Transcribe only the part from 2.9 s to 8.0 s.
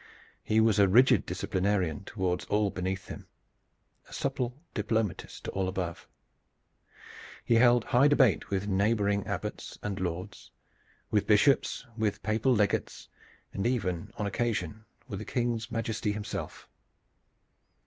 him, a supple diplomatist to all above. He held